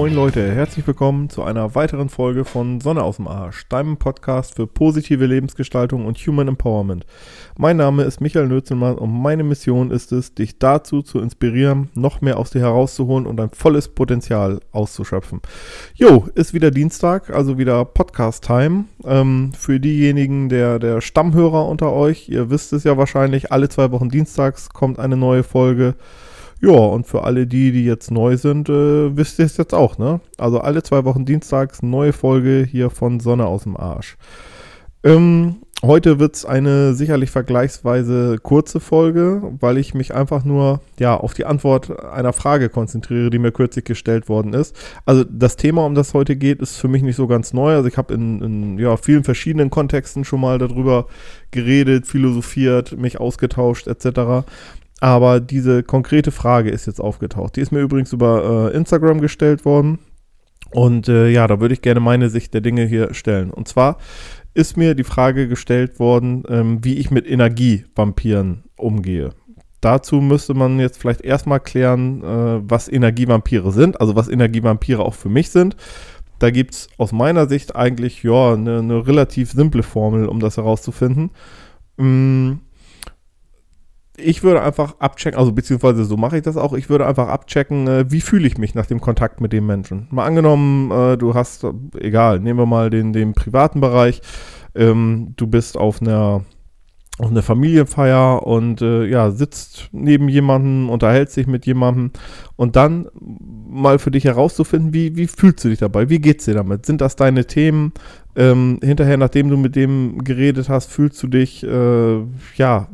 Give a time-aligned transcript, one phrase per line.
[0.00, 4.54] Moin Leute, herzlich willkommen zu einer weiteren Folge von Sonne aus dem Arsch, deinem Podcast
[4.54, 7.04] für positive Lebensgestaltung und Human Empowerment.
[7.58, 12.22] Mein Name ist Michael Nötzelmann und meine Mission ist es, dich dazu zu inspirieren, noch
[12.22, 15.42] mehr aus dir herauszuholen und dein volles Potenzial auszuschöpfen.
[15.92, 18.84] Jo, ist wieder Dienstag, also wieder Podcast-Time.
[19.04, 23.90] Ähm, für diejenigen der, der Stammhörer unter euch, ihr wisst es ja wahrscheinlich, alle zwei
[23.90, 25.94] Wochen dienstags kommt eine neue Folge.
[26.62, 29.96] Ja, und für alle die, die jetzt neu sind, äh, wisst ihr es jetzt auch,
[29.96, 30.20] ne?
[30.36, 34.18] Also alle zwei Wochen dienstags neue Folge hier von Sonne aus dem Arsch.
[35.02, 41.16] Ähm, heute wird es eine sicherlich vergleichsweise kurze Folge, weil ich mich einfach nur ja,
[41.16, 44.76] auf die Antwort einer Frage konzentriere, die mir kürzlich gestellt worden ist.
[45.06, 47.72] Also das Thema, um das heute geht, ist für mich nicht so ganz neu.
[47.72, 51.06] Also ich habe in, in ja, vielen verschiedenen Kontexten schon mal darüber
[51.52, 54.44] geredet, philosophiert, mich ausgetauscht etc.
[55.00, 57.56] Aber diese konkrete Frage ist jetzt aufgetaucht.
[57.56, 59.98] Die ist mir übrigens über äh, Instagram gestellt worden.
[60.72, 63.50] Und äh, ja, da würde ich gerne meine Sicht der Dinge hier stellen.
[63.50, 63.96] Und zwar
[64.54, 69.30] ist mir die Frage gestellt worden, ähm, wie ich mit Energievampiren umgehe.
[69.80, 75.14] Dazu müsste man jetzt vielleicht erstmal klären, äh, was Energievampire sind, also was Energievampire auch
[75.14, 75.76] für mich sind.
[76.38, 80.56] Da gibt es aus meiner Sicht eigentlich ja eine ne relativ simple Formel, um das
[80.56, 81.30] herauszufinden.
[81.98, 82.60] Ähm,
[84.22, 87.86] ich würde einfach abchecken, also beziehungsweise so mache ich das auch, ich würde einfach abchecken,
[87.88, 90.08] äh, wie fühle ich mich nach dem Kontakt mit dem Menschen.
[90.10, 91.66] Mal angenommen, äh, du hast,
[91.98, 94.20] egal, nehmen wir mal den, den privaten Bereich,
[94.74, 96.44] ähm, du bist auf einer
[97.20, 102.12] auf eine Familienfeier und äh, ja, sitzt neben jemandem, unterhält sich mit jemandem
[102.56, 106.08] und dann mal für dich herauszufinden, wie, wie fühlst du dich dabei?
[106.08, 106.86] Wie geht's dir damit?
[106.86, 107.92] Sind das deine Themen?
[108.36, 112.20] Ähm, hinterher, nachdem du mit dem geredet hast, fühlst du dich, äh,
[112.56, 112.88] ja,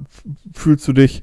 [0.54, 1.22] fühlst du dich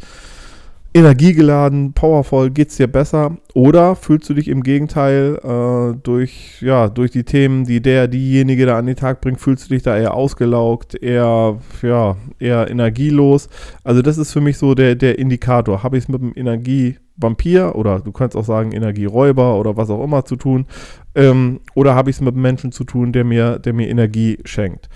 [0.94, 3.38] energiegeladen, powervoll, geht's dir besser?
[3.56, 8.68] Oder fühlst du dich im Gegenteil äh, durch, ja, durch die Themen, die der, diejenige
[8.68, 13.50] da an den Tag bringt, fühlst du dich da eher ausgelaugt, eher, ja, eher energielos?
[13.84, 15.82] Also das ist für mich so der, der Indikator.
[15.82, 20.04] Habe ich es mit dem Energievampir oder du kannst auch sagen Energieräuber oder was auch
[20.04, 20.68] immer zu tun?
[21.16, 24.38] Ähm, oder habe ich es mit einem Menschen zu tun, der mir, der mir Energie
[24.46, 24.90] schenkt?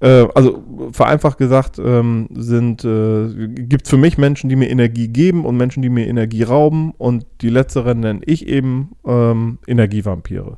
[0.00, 0.62] Äh, also
[0.92, 5.56] vereinfacht gesagt, ähm, sind, äh, gibt es für mich Menschen, die mir Energie geben und
[5.56, 10.56] Menschen, die mir Energie rauben und die letzteren nenne ich eben ähm, Energievampire.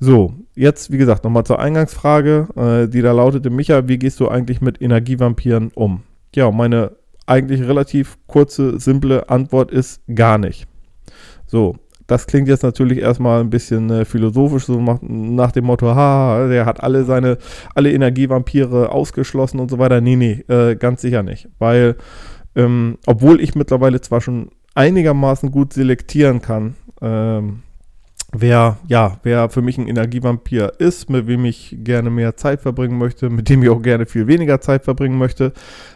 [0.00, 4.28] So, jetzt wie gesagt nochmal zur Eingangsfrage, äh, die da lautete, Micha, wie gehst du
[4.28, 6.02] eigentlich mit Energievampiren um?
[6.34, 6.92] Ja, meine
[7.26, 10.66] eigentlich relativ kurze, simple Antwort ist gar nicht.
[11.46, 11.76] So,
[12.08, 16.64] das klingt jetzt natürlich erstmal ein bisschen äh, philosophisch, so nach dem Motto, ha, der
[16.64, 17.36] hat alle seine,
[17.74, 20.00] alle Energievampire ausgeschlossen und so weiter.
[20.00, 21.48] Nee, nee, äh, ganz sicher nicht.
[21.58, 21.96] Weil,
[22.56, 27.62] ähm, obwohl ich mittlerweile zwar schon einigermaßen gut selektieren kann, ähm,
[28.32, 32.98] wer, ja, wer für mich ein Energievampir ist, mit wem ich gerne mehr Zeit verbringen
[32.98, 35.52] möchte, mit dem ich auch gerne viel weniger Zeit verbringen möchte,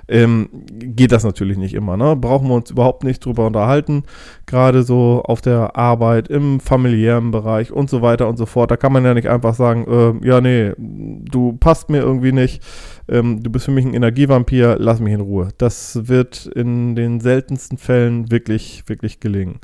[0.08, 1.96] ähm, geht das natürlich nicht immer.
[1.96, 2.16] Ne?
[2.16, 4.04] Brauchen wir uns überhaupt nicht drüber unterhalten.
[4.46, 8.70] Gerade so auf der Arbeit, im familiären Bereich und so weiter und so fort.
[8.70, 9.86] Da kann man ja nicht einfach sagen,
[10.22, 12.62] äh, ja, nee, du passt mir irgendwie nicht.
[13.08, 15.48] Ähm, du bist für mich ein Energievampir, lass mich in Ruhe.
[15.58, 19.60] Das wird in den seltensten Fällen wirklich, wirklich gelingen.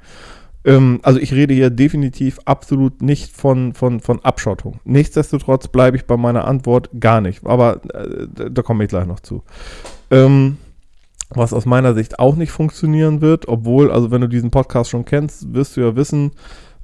[0.69, 4.81] Ähm, also ich rede hier definitiv absolut nicht von, von, von Abschottung.
[4.85, 7.47] Nichtsdestotrotz bleibe ich bei meiner Antwort gar nicht.
[7.47, 9.43] Aber äh, da komme ich gleich noch zu.
[10.11, 10.59] Ähm,
[11.31, 15.05] was aus meiner Sicht auch nicht funktionieren wird, obwohl, also wenn du diesen Podcast schon
[15.05, 16.33] kennst, wirst du ja wissen,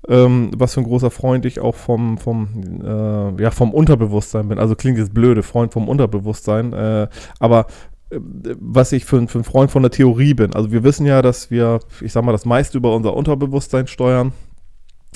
[0.09, 2.49] ähm, was für ein großer Freund ich auch vom, vom,
[2.83, 4.59] äh, ja, vom Unterbewusstsein bin.
[4.59, 6.73] Also klingt jetzt blöde, Freund vom Unterbewusstsein.
[6.73, 7.09] Äh,
[7.39, 7.67] aber
[8.11, 10.55] was ich für, für ein Freund von der Theorie bin.
[10.55, 14.33] Also wir wissen ja, dass wir, ich sag mal, das meiste über unser Unterbewusstsein steuern.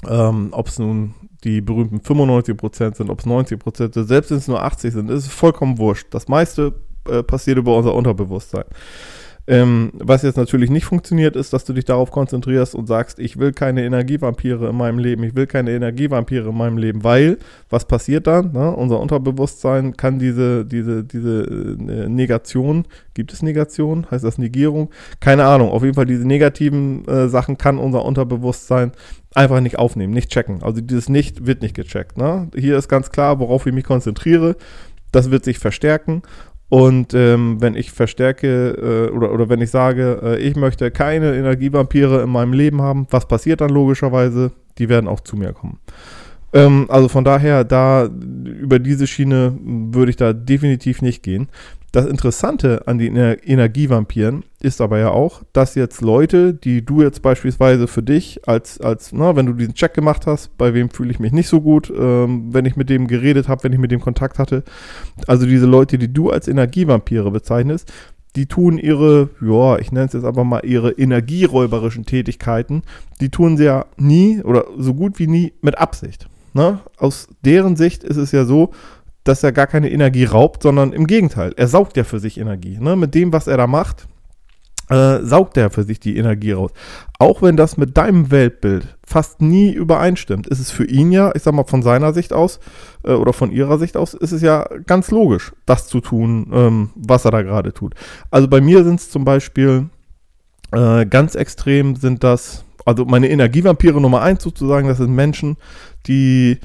[0.09, 1.15] Ähm, ob es nun
[1.45, 5.29] die berühmten 95% sind, ob es 90% sind, selbst wenn es nur 80 sind, ist
[5.29, 6.07] vollkommen wurscht.
[6.13, 6.75] Das meiste
[7.09, 8.65] äh, passiert über unser Unterbewusstsein.
[9.51, 13.39] Ähm, was jetzt natürlich nicht funktioniert, ist, dass du dich darauf konzentrierst und sagst, ich
[13.39, 17.39] will keine Energievampire in meinem Leben, ich will keine Energievampire in meinem Leben, weil
[17.71, 18.53] was passiert dann?
[18.53, 18.71] Ne?
[18.71, 22.85] Unser Unterbewusstsein kann diese, diese, diese äh, Negation,
[23.15, 24.07] gibt es Negation?
[24.11, 24.91] Heißt das Negierung?
[25.19, 25.71] Keine Ahnung.
[25.71, 28.93] Auf jeden Fall diese negativen äh, Sachen kann unser Unterbewusstsein
[29.35, 30.63] einfach nicht aufnehmen, nicht checken.
[30.63, 32.19] Also dieses Nicht wird nicht gecheckt.
[32.19, 32.51] Ne?
[32.55, 34.57] Hier ist ganz klar, worauf ich mich konzentriere.
[35.11, 36.21] Das wird sich verstärken
[36.69, 41.35] und ähm, wenn ich verstärke äh, oder, oder wenn ich sage, äh, ich möchte keine
[41.35, 44.53] Energievampire in meinem Leben haben, was passiert dann logischerweise?
[44.77, 45.79] Die werden auch zu mir kommen.
[46.53, 51.49] Ähm, also von daher, da über diese Schiene würde ich da definitiv nicht gehen.
[51.91, 57.23] Das Interessante an den Energievampiren ist aber ja auch, dass jetzt Leute, die du jetzt
[57.23, 61.11] beispielsweise für dich als, als na, wenn du diesen Check gemacht hast, bei wem fühle
[61.11, 63.91] ich mich nicht so gut, ähm, wenn ich mit dem geredet habe, wenn ich mit
[63.91, 64.65] dem Kontakt hatte,
[65.27, 67.91] also diese Leute, die du als Energievampire bezeichnest,
[68.37, 72.83] die tun ihre, ja, ich nenne es jetzt aber mal ihre energieräuberischen Tätigkeiten,
[73.23, 76.29] die tun sie ja nie oder so gut wie nie mit Absicht.
[76.59, 76.81] Ne?
[76.97, 78.73] Aus deren Sicht ist es ja so,
[79.23, 81.53] dass er gar keine Energie raubt, sondern im Gegenteil.
[81.57, 82.79] Er saugt ja für sich Energie.
[82.81, 82.97] Ne?
[82.97, 84.09] Mit dem, was er da macht,
[84.89, 86.73] äh, saugt er für sich die Energie raus.
[87.21, 91.43] Auch wenn das mit deinem Weltbild fast nie übereinstimmt, ist es für ihn ja, ich
[91.43, 92.59] sag mal von seiner Sicht aus
[93.05, 96.91] äh, oder von ihrer Sicht aus, ist es ja ganz logisch, das zu tun, ähm,
[96.97, 97.95] was er da gerade tut.
[98.33, 99.91] Also bei mir sind es zum Beispiel
[100.73, 105.57] äh, ganz extrem sind das, also meine Energievampire Nummer eins sozusagen, das sind Menschen,
[106.07, 106.59] die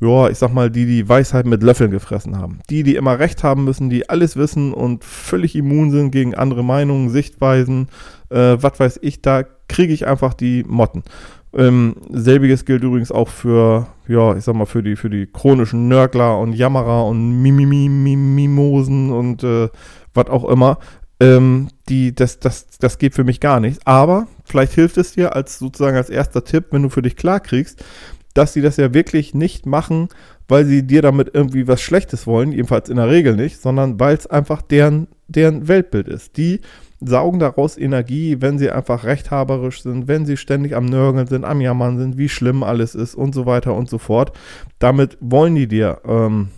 [0.00, 2.60] ja, ich sag mal, die die Weisheit mit Löffeln gefressen haben.
[2.70, 6.62] Die, die immer recht haben müssen, die alles wissen und völlig immun sind gegen andere
[6.62, 7.88] Meinungen, Sichtweisen,
[8.30, 11.02] äh, was weiß ich, da kriege ich einfach die Motten.
[11.52, 15.88] Ähm, selbiges gilt übrigens auch für, ja, ich sag mal, für die, für die chronischen
[15.88, 19.68] Nörgler und Jammerer und Mimimosen und äh,
[20.14, 20.78] was auch immer.
[21.20, 23.84] Ähm, die, das, das, das geht für mich gar nicht.
[23.86, 27.40] Aber vielleicht hilft es dir als sozusagen als erster Tipp, wenn du für dich klar
[27.40, 27.84] kriegst,
[28.34, 30.08] dass sie das ja wirklich nicht machen,
[30.46, 34.16] weil sie dir damit irgendwie was Schlechtes wollen, jedenfalls in der Regel nicht, sondern weil
[34.16, 36.36] es einfach deren, deren Weltbild ist.
[36.36, 36.60] Die
[37.00, 41.60] saugen daraus Energie, wenn sie einfach rechthaberisch sind, wenn sie ständig am Nörgeln sind, am
[41.60, 44.32] Jammern sind, wie schlimm alles ist und so weiter und so fort.
[44.78, 46.48] Damit wollen die dir ähm,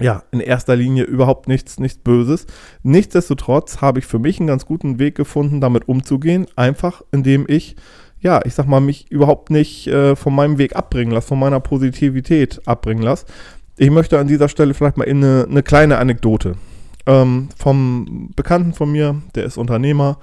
[0.00, 2.46] ja, in erster Linie überhaupt nichts, nichts Böses.
[2.82, 7.76] Nichtsdestotrotz habe ich für mich einen ganz guten Weg gefunden, damit umzugehen, einfach indem ich
[8.24, 11.60] ja, ich sag mal, mich überhaupt nicht äh, von meinem Weg abbringen lasse, von meiner
[11.60, 13.26] Positivität abbringen lasse.
[13.76, 16.54] Ich möchte an dieser Stelle vielleicht mal in eine, eine kleine Anekdote.
[17.04, 20.16] Ähm, vom Bekannten von mir, der ist Unternehmer,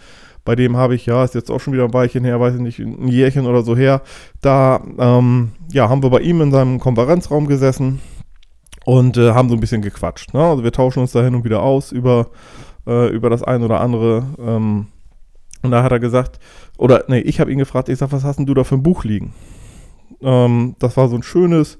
[0.43, 2.61] bei dem habe ich, ja, ist jetzt auch schon wieder ein Weilchen her, weiß ich
[2.61, 4.01] nicht, ein Jährchen oder so her,
[4.41, 8.01] da, ähm, ja, haben wir bei ihm in seinem Konferenzraum gesessen
[8.85, 10.33] und äh, haben so ein bisschen gequatscht.
[10.33, 10.43] Ne?
[10.43, 12.27] Also wir tauschen uns da hin und wieder aus über,
[12.87, 14.25] äh, über das ein oder andere.
[14.39, 14.87] Ähm,
[15.61, 16.39] und da hat er gesagt,
[16.77, 18.83] oder nee, ich habe ihn gefragt, ich sag, was hast denn du da für ein
[18.83, 19.33] Buch liegen?
[20.21, 21.77] Ähm, das war so ein schönes,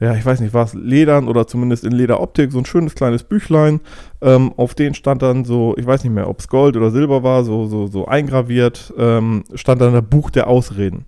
[0.00, 3.24] ja, ich weiß nicht, war es Ledern oder zumindest in Lederoptik, so ein schönes kleines
[3.24, 3.80] Büchlein.
[4.20, 7.22] Ähm, auf den stand dann so, ich weiß nicht mehr, ob es Gold oder Silber
[7.22, 11.06] war, so, so, so eingraviert, ähm, stand dann das Buch der Ausreden.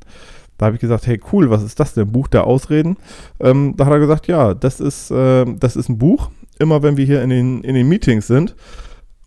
[0.58, 2.10] Da habe ich gesagt, hey cool, was ist das denn?
[2.10, 2.96] Buch der Ausreden?
[3.40, 6.30] Ähm, da hat er gesagt, ja, das ist, äh, das ist ein Buch.
[6.58, 8.56] Immer wenn wir hier in den, in den Meetings sind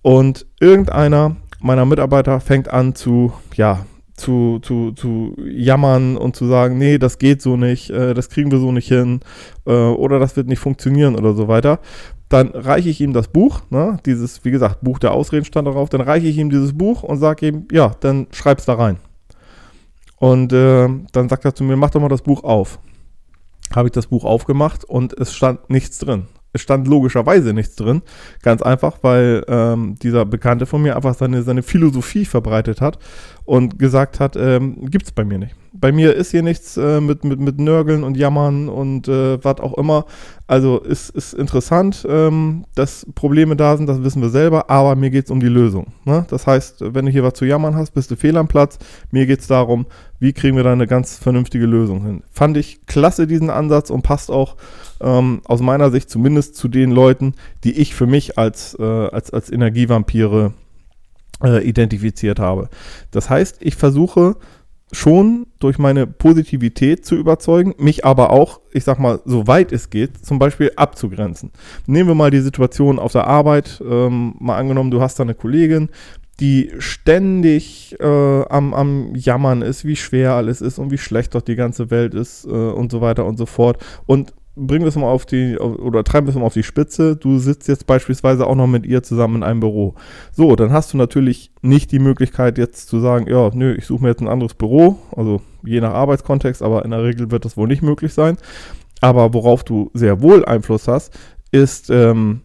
[0.02, 3.86] und irgendeiner meiner Mitarbeiter fängt an zu, ja,
[4.16, 8.52] zu, zu, zu jammern und zu sagen, nee, das geht so nicht, äh, das kriegen
[8.52, 9.22] wir so nicht hin
[9.66, 11.80] äh, oder das wird nicht funktionieren oder so weiter,
[12.28, 15.90] dann reiche ich ihm das Buch, ne, dieses, wie gesagt, Buch der Ausreden stand darauf,
[15.90, 18.98] dann reiche ich ihm dieses Buch und sage ihm, ja, dann schreib's da rein.
[20.20, 22.80] Und äh, dann sagt er zu mir, mach doch mal das Buch auf.
[23.74, 28.02] Habe ich das Buch aufgemacht und es stand nichts drin es stand logischerweise nichts drin.
[28.42, 32.98] Ganz einfach, weil ähm, dieser Bekannte von mir einfach seine, seine Philosophie verbreitet hat
[33.50, 35.56] und gesagt hat, ähm, gibt es bei mir nicht.
[35.74, 39.60] Bei mir ist hier nichts äh, mit, mit, mit Nörgeln und Jammern und äh, was
[39.60, 40.06] auch immer.
[40.46, 45.10] Also ist, ist interessant, ähm, dass Probleme da sind, das wissen wir selber, aber mir
[45.10, 45.88] geht es um die Lösung.
[46.06, 46.28] Ne?
[46.30, 48.78] Das heißt, wenn du hier was zu jammern hast, bist du fehl am Platz.
[49.10, 49.88] Mir geht es darum,
[50.20, 52.22] wie kriegen wir da eine ganz vernünftige Lösung hin.
[52.32, 54.58] Fand ich klasse diesen Ansatz und passt auch
[55.02, 57.34] ähm, aus meiner Sicht zumindest zu den Leuten,
[57.64, 60.54] die ich für mich als, äh, als, als Energievampire
[61.44, 62.70] äh, identifiziert habe.
[63.12, 64.38] Das heißt, ich versuche
[64.92, 70.26] schon durch meine Positivität zu überzeugen, mich aber auch, ich sag mal, soweit es geht,
[70.26, 71.52] zum Beispiel abzugrenzen.
[71.86, 75.36] Nehmen wir mal die Situation auf der Arbeit, ähm, mal angenommen, du hast da eine
[75.36, 75.90] Kollegin,
[76.40, 81.42] die ständig äh, am, am Jammern ist, wie schwer alles ist und wie schlecht doch
[81.42, 83.84] die ganze Welt ist äh, und so weiter und so fort.
[84.06, 87.16] Und bringen wir es mal auf die, oder treiben wir es mal auf die Spitze.
[87.16, 89.96] Du sitzt jetzt beispielsweise auch noch mit ihr zusammen in einem Büro.
[90.32, 94.04] So, dann hast du natürlich nicht die Möglichkeit jetzt zu sagen, ja, nö, ich suche
[94.04, 94.98] mir jetzt ein anderes Büro.
[95.16, 98.38] Also je nach Arbeitskontext, aber in der Regel wird das wohl nicht möglich sein.
[99.02, 101.18] Aber worauf du sehr wohl Einfluss hast,
[101.52, 102.42] ist, ähm,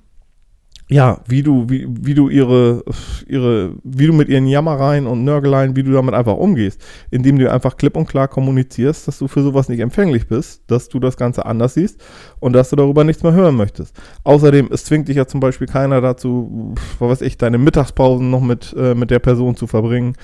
[0.88, 2.84] ja, wie du, wie, wie du ihre,
[3.26, 7.50] ihre, wie du mit ihren Jammereien und Nörgeleien, wie du damit einfach umgehst, indem du
[7.50, 11.16] einfach klipp und klar kommunizierst, dass du für sowas nicht empfänglich bist, dass du das
[11.16, 12.02] Ganze anders siehst
[12.38, 13.96] und dass du darüber nichts mehr hören möchtest.
[14.24, 18.42] Außerdem, es zwingt dich ja zum Beispiel keiner dazu, was weiß ich, deine Mittagspausen noch
[18.42, 20.16] mit, äh, mit der Person zu verbringen,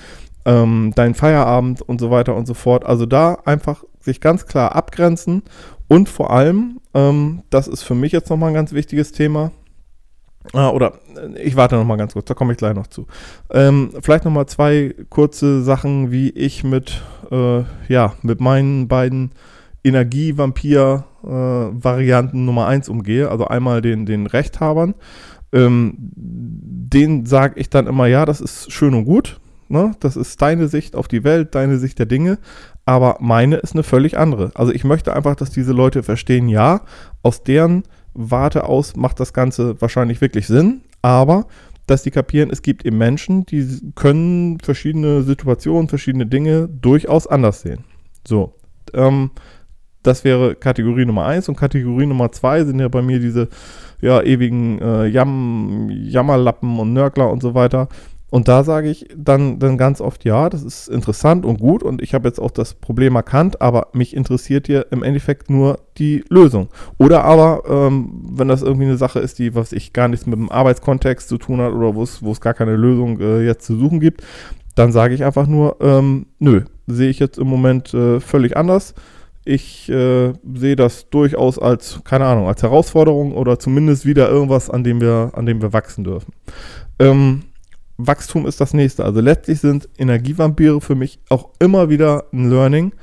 [0.45, 2.85] ähm, deinen Feierabend und so weiter und so fort.
[2.85, 5.41] Also da einfach sich ganz klar abgrenzen
[5.87, 9.51] und vor allem, ähm, das ist für mich jetzt nochmal ein ganz wichtiges Thema,
[10.53, 13.05] oder äh, ich warte noch mal ganz kurz, da komme ich gleich noch zu.
[13.51, 19.31] Ähm, vielleicht noch mal zwei kurze Sachen, wie ich mit, äh, ja, mit meinen beiden
[19.83, 23.29] Energievampir-Varianten äh, Nummer 1 umgehe.
[23.29, 24.93] Also einmal den, den Rechthabern.
[25.53, 29.39] Ähm, den sage ich dann immer, ja, das ist schön und gut.
[29.67, 29.95] Ne?
[29.99, 32.37] Das ist deine Sicht auf die Welt, deine Sicht der Dinge.
[32.85, 34.51] Aber meine ist eine völlig andere.
[34.53, 36.81] Also ich möchte einfach, dass diese Leute verstehen, ja,
[37.21, 37.83] aus deren
[38.13, 41.47] Warte aus macht das Ganze wahrscheinlich wirklich Sinn, aber
[41.87, 47.61] dass die kapieren, es gibt eben Menschen, die können verschiedene Situationen, verschiedene Dinge durchaus anders
[47.61, 47.83] sehen.
[48.25, 48.55] So,
[48.93, 49.31] ähm,
[50.03, 53.49] das wäre Kategorie Nummer 1 und Kategorie Nummer 2 sind ja bei mir diese
[54.01, 57.87] ja, ewigen äh, Jam Jammerlappen und Nörgler und so weiter.
[58.31, 62.01] Und da sage ich dann, dann ganz oft, ja, das ist interessant und gut und
[62.01, 66.23] ich habe jetzt auch das Problem erkannt, aber mich interessiert hier im Endeffekt nur die
[66.29, 66.69] Lösung.
[66.97, 70.39] Oder aber, ähm, wenn das irgendwie eine Sache ist, die, was ich gar nichts mit
[70.39, 73.99] dem Arbeitskontext zu tun hat oder wo es gar keine Lösung äh, jetzt zu suchen
[73.99, 74.23] gibt,
[74.75, 78.93] dann sage ich einfach nur, ähm, nö, sehe ich jetzt im Moment äh, völlig anders.
[79.43, 84.85] Ich äh, sehe das durchaus als, keine Ahnung, als Herausforderung oder zumindest wieder irgendwas, an
[84.85, 86.31] dem wir, an dem wir wachsen dürfen.
[86.97, 87.41] Ähm,
[88.07, 89.05] Wachstum ist das nächste.
[89.05, 92.93] Also letztlich sind Energievampire für mich auch immer wieder ein Learning.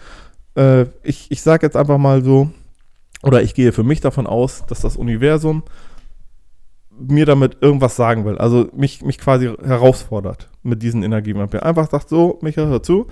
[0.57, 2.51] Äh, ich ich sage jetzt einfach mal so,
[3.23, 5.63] oder ich gehe für mich davon aus, dass das Universum
[6.99, 8.39] mir damit irgendwas sagen will.
[8.39, 11.67] Also mich, mich quasi herausfordert mit diesen Energievampiren.
[11.67, 13.07] Einfach sagt so, Michael, hör zu,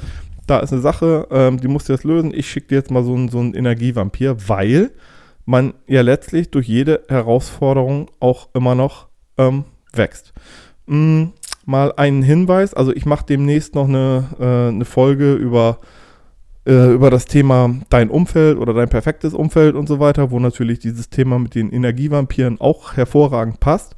[0.47, 2.33] da ist eine Sache, ähm, die musst du jetzt lösen.
[2.35, 4.91] Ich schicke dir jetzt mal so einen, so Energievampir, weil
[5.45, 10.33] man ja letztlich durch jede Herausforderung auch immer noch ähm, wächst.
[10.87, 11.27] Mm,
[11.67, 12.73] mal einen Hinweis.
[12.73, 15.79] Also ich mache demnächst noch eine, äh, eine Folge über,
[16.67, 20.79] äh, über das Thema dein Umfeld oder dein perfektes Umfeld und so weiter, wo natürlich
[20.79, 23.95] dieses Thema mit den Energievampiren auch hervorragend passt.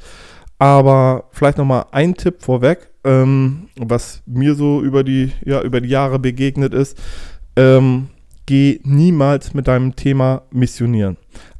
[0.58, 5.88] Aber vielleicht nochmal ein Tipp vorweg, ähm, was mir so über die, ja, über die
[5.88, 6.98] Jahre begegnet ist.
[7.54, 8.08] Ähm,
[8.46, 11.18] geh niemals mit deinem Thema missionieren.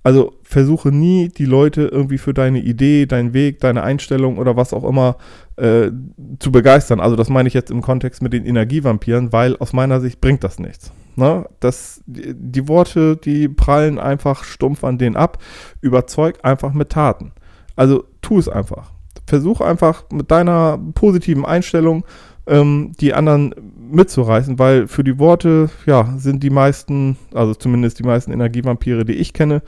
[0.08, 4.72] Also versuche nie, die Leute irgendwie für deine Idee, deinen Weg, deine Einstellung oder was
[4.72, 5.18] auch immer
[5.56, 5.90] äh,
[6.38, 6.98] zu begeistern.
[6.98, 10.44] Also das meine ich jetzt im Kontext mit den Energievampiren, weil aus meiner Sicht bringt
[10.44, 10.92] das nichts.
[11.16, 11.44] Ne?
[11.60, 15.42] Das, die, die Worte, die prallen einfach stumpf an denen ab.
[15.82, 17.32] Überzeug einfach mit Taten.
[17.76, 18.92] Also tu es einfach.
[19.26, 22.02] Versuch einfach mit deiner positiven Einstellung
[22.48, 23.54] ähm, die anderen
[23.90, 29.14] mitzureißen, weil für die Worte, ja, sind die meisten, also zumindest die meisten Energievampire, die
[29.14, 29.62] ich kenne,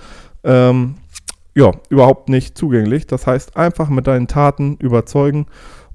[0.44, 0.96] ähm,
[1.54, 3.06] ja, überhaupt nicht zugänglich.
[3.06, 5.46] Das heißt, einfach mit deinen Taten überzeugen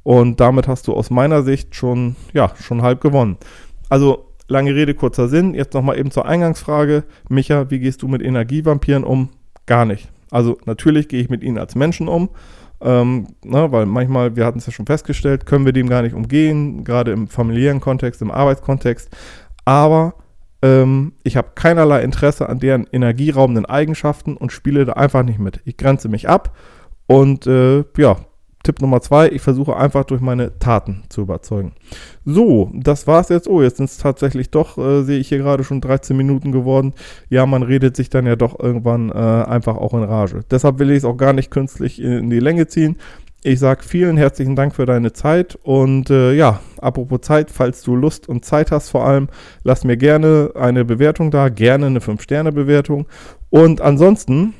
[0.05, 3.37] und damit hast du aus meiner Sicht schon, ja, schon halb gewonnen.
[3.89, 5.55] Also, lange Rede, kurzer Sinn.
[5.55, 7.05] Jetzt nochmal eben zur Eingangsfrage.
[7.27, 9.29] Micha, wie gehst du mit Energievampiren um?
[9.65, 10.11] Gar nicht.
[10.29, 12.29] Also, natürlich gehe ich mit ihnen als Menschen um.
[12.81, 16.03] Ähm, na, ne, weil manchmal, wir hatten es ja schon festgestellt, können wir dem gar
[16.03, 19.09] nicht umgehen, gerade im familiären Kontext, im Arbeitskontext.
[19.63, 20.13] Aber
[20.65, 25.61] ähm, ich habe keinerlei Interesse an deren energieraubenden Eigenschaften und spiele da einfach nicht mit.
[25.65, 26.55] Ich grenze mich ab
[27.07, 28.17] und äh, ja,
[28.63, 31.73] Tipp Nummer zwei, ich versuche einfach durch meine Taten zu überzeugen.
[32.25, 33.47] So, das war's jetzt.
[33.47, 36.93] Oh, jetzt sind es tatsächlich doch, äh, sehe ich hier gerade schon 13 Minuten geworden.
[37.29, 40.39] Ja, man redet sich dann ja doch irgendwann äh, einfach auch in Rage.
[40.49, 42.97] Deshalb will ich es auch gar nicht künstlich in, in die Länge ziehen.
[43.47, 47.95] Ich sage vielen herzlichen Dank für deine Zeit und äh, ja, apropos Zeit, falls du
[47.95, 49.27] Lust und Zeit hast vor allem,
[49.63, 53.05] lass mir gerne eine Bewertung da, gerne eine 5-Sterne-Bewertung
[53.51, 54.55] und ansonsten,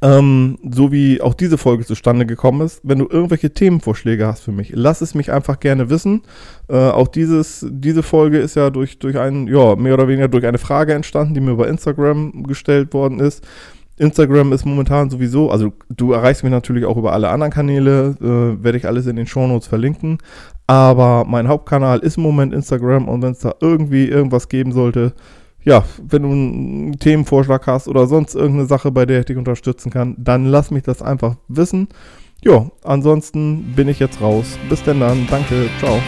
[0.00, 4.50] ähm, so wie auch diese Folge zustande gekommen ist, wenn du irgendwelche Themenvorschläge hast für
[4.50, 6.22] mich, lass es mich einfach gerne wissen.
[6.68, 10.44] Äh, auch dieses, diese Folge ist ja durch, durch einen, ja, mehr oder weniger durch
[10.44, 13.46] eine Frage entstanden, die mir über Instagram gestellt worden ist.
[14.02, 18.62] Instagram ist momentan sowieso, also du erreichst mich natürlich auch über alle anderen Kanäle, äh,
[18.62, 20.18] werde ich alles in den Shownotes verlinken.
[20.66, 25.12] Aber mein Hauptkanal ist im Moment Instagram und wenn es da irgendwie irgendwas geben sollte,
[25.64, 29.90] ja, wenn du einen Themenvorschlag hast oder sonst irgendeine Sache, bei der ich dich unterstützen
[29.90, 31.88] kann, dann lass mich das einfach wissen.
[32.44, 34.58] Ja, ansonsten bin ich jetzt raus.
[34.68, 35.28] Bis denn dann.
[35.30, 35.68] Danke.
[35.78, 36.00] Ciao.